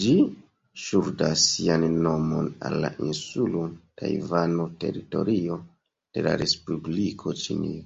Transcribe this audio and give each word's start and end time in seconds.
Ĝi 0.00 0.10
ŝuldas 0.86 1.44
sian 1.52 1.86
nomon 2.08 2.50
al 2.70 2.76
la 2.82 2.90
insulo 3.06 3.64
Tajvano, 4.02 4.68
teritorio 4.84 5.60
de 5.68 6.26
la 6.28 6.38
Respubliko 6.46 7.36
Ĉinio. 7.46 7.84